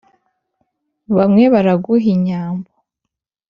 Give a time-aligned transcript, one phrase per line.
[1.15, 2.69] Bamwe baraguha inyambo